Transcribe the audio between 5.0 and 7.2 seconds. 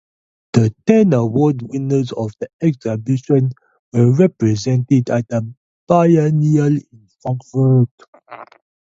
at the Biennial in